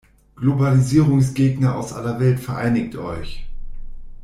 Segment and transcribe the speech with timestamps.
[0.35, 3.45] Globalisierungsgegner aus aller Welt vereinigt euch!